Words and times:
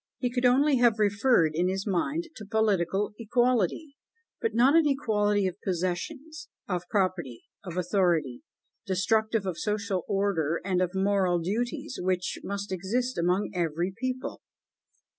He 0.17 0.31
could 0.31 0.45
only 0.47 0.77
have 0.77 0.97
referred 0.97 1.51
in 1.53 1.67
his 1.69 1.85
mind 1.85 2.29
to 2.37 2.43
political 2.43 3.13
equality, 3.19 3.97
but 4.41 4.55
not 4.55 4.75
an 4.75 4.87
equality 4.87 5.45
of 5.45 5.61
possessions, 5.61 6.49
of 6.67 6.89
property, 6.89 7.43
of 7.63 7.77
authority, 7.77 8.41
destructive 8.87 9.45
of 9.45 9.59
social 9.59 10.03
order 10.07 10.59
and 10.65 10.81
of 10.81 10.95
moral 10.95 11.37
duties, 11.37 11.99
which 12.01 12.39
must 12.43 12.71
exist 12.71 13.15
among 13.15 13.51
every 13.53 13.93
people. 13.95 14.41